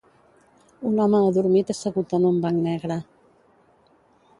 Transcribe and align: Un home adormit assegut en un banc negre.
Un 0.91 1.01
home 1.03 1.21
adormit 1.27 1.75
assegut 1.75 2.19
en 2.21 2.29
un 2.33 2.43
banc 2.47 2.61
negre. 2.71 3.03